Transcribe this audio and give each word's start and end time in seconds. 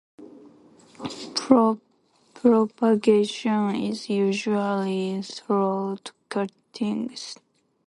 Propagation 2.33 3.75
is 3.75 4.09
usually 4.09 5.21
through 5.21 5.99
cuttings. 6.27 7.35